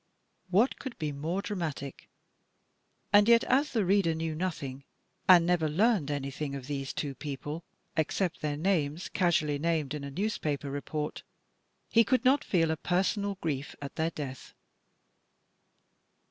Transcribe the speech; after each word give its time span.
What 0.49 0.79
could 0.79 0.97
be 0.97 1.11
more 1.11 1.43
dra 1.43 1.55
matic? 1.55 2.07
And 3.13 3.27
yet 3.27 3.43
as 3.43 3.71
the 3.71 3.85
reader 3.85 4.15
knew 4.15 4.33
nothing 4.33 4.83
and 5.29 5.45
never 5.45 5.69
learned 5.69 6.07
anytliing 6.09 6.57
of 6.57 6.65
these 6.65 6.91
two 6.91 7.13
people 7.13 7.63
except 7.95 8.41
their 8.41 8.57
names, 8.57 9.09
casually 9.09 9.59
named 9.59 9.93
in 9.93 10.03
a 10.03 10.09
newspaper 10.09 10.71
report, 10.71 11.21
he 11.91 12.03
could 12.03 12.25
not 12.25 12.43
feel 12.43 12.71
a 12.71 12.77
personal 12.77 13.35
grief 13.41 13.75
at 13.79 13.95
their 13.95 14.09
death. 14.09 14.55